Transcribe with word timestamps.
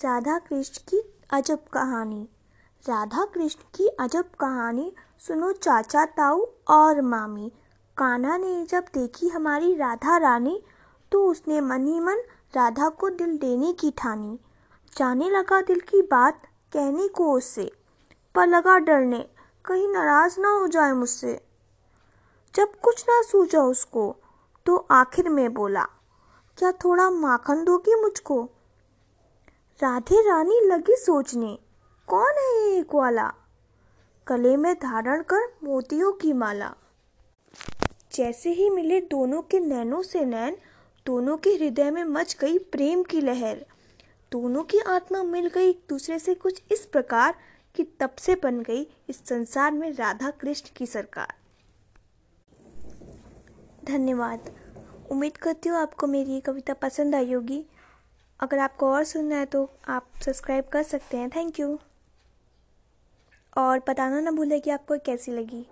राधा 0.00 0.38
कृष्ण 0.38 0.80
की 0.88 0.98
अजब 1.30 1.64
कहानी। 1.72 2.22
राधा 2.84 3.24
कृष्ण 3.24 3.62
की 3.74 3.86
अजब 4.00 4.28
कहानी 4.40 4.92
सुनो 5.18 5.50
चाचा 5.52 6.04
ताऊ 6.04 6.44
और 6.68 7.00
मामी। 7.02 7.50
कान्हा 7.96 8.36
ने 8.36 8.64
जब 8.66 8.84
देखी 8.94 9.28
हमारी 9.28 9.74
राधा 9.74 10.16
रानी 10.16 10.62
तो 11.12 11.24
उसने 11.26 11.60
मन 11.60 11.86
ही 11.86 11.98
मन 12.00 12.22
राधा 12.54 12.88
को 12.88 13.10
दिल 13.10 13.36
देने 13.38 13.72
की 13.72 13.90
ठानी। 13.90 14.38
जाने 14.96 15.28
लगा 15.30 15.60
दिल 15.62 15.80
की 15.80 16.00
बात 16.02 16.40
कहने 16.72 17.08
को 17.08 17.32
उससे, 17.32 17.70
पर 18.34 18.46
लगा 18.46 18.76
डरने, 18.78 19.20
कहीं 19.64 19.88
नाराज़ 19.88 20.40
ना 20.40 20.50
हो 20.50 20.66
जाए 20.66 20.92
मुझसे। 20.92 21.34
जब 22.54 22.72
कुछ 22.82 23.04
ना 23.08 23.20
सूझा 23.22 23.62
उसको 23.62 24.14
तो 24.66 24.76
आखिर 24.90 25.28
में 25.28 25.52
बोला, 25.54 25.84
क्या 26.58 26.72
थोड़ा 26.74 27.10
माखन 27.10 27.64
दोगी 27.64 28.00
मुझको? 28.00 28.48
राधे 29.82 30.20
रानी 30.20 30.60
लगी 30.66 30.96
सोचने, 30.96 31.58
कौन 32.08 32.38
है 32.38 32.48
ये 32.56 32.80
एक 32.80 32.94
वाला? 32.94 33.32
गले 34.26 34.56
में 34.56 34.74
धारण 34.74 35.22
कर 35.22 35.46
मोतियों 35.64 36.12
की 36.12 36.32
माला। 36.32 36.74
जैसे 38.14 38.50
ही 38.50 38.68
मिले 38.70 39.00
दोनों 39.00 39.40
के 39.42 39.60
नैनों 39.60 40.02
से 40.02 40.24
नैन, 40.24 40.56
दोनों 41.06 41.36
के 41.36 41.50
हृदय 41.50 41.90
में 41.90 42.04
मच 42.04 42.36
गई 42.40 42.58
प्रेम 42.58 43.02
की 43.02 43.20
लहर। 43.20 43.64
दोनों 44.32 44.64
की 44.64 44.78
आत्मा 44.78 45.22
मिल 45.22 45.46
गई 45.46 45.70
एक 45.70 45.82
दूसरे 45.88 46.18
से 46.18 46.34
कुछ 46.34 46.62
इस 46.72 46.86
प्रकार 46.86 47.34
कि 47.74 47.84
तब 48.00 48.14
से 48.18 48.34
बन 48.34 48.60
गई 48.60 48.86
इस 49.08 49.24
संसार 49.26 49.72
में 49.72 49.92
राधा 49.92 50.30
कृष्ण 50.30 50.70
की 50.76 50.86
सरकार। 50.86 51.34
धन्यवाद। 53.84 54.52
उम्मीद 55.10 55.36
करती 55.36 55.68
हूँ 55.68 55.78
आपको 55.78 56.06
मेरी 56.06 56.32
ये 56.32 56.40
कविता 56.40 56.74
पसंद 56.74 57.14
आई 57.14 57.32
होगी। 57.32 57.64
अगर 58.40 58.58
आपको 58.58 58.92
और 58.92 59.04
सुनना 59.04 59.36
है 59.36 59.46
तो 59.46 59.68
आप 59.88 60.06
सब्सक्राइब 60.22 60.64
कर 60.64 60.82
सकते 60.82 61.16
हैं। 61.16 61.30
Thank 61.30 61.60
you. 61.60 61.78
और 63.56 63.78
बताना 63.88 64.20
ना 64.20 64.30
भूलें 64.30 64.60
कि 64.60 64.70
आपको 64.70 64.98
कैसी 64.98 65.32
लगी। 65.32 65.66